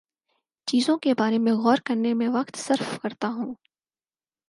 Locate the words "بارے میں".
1.13-1.53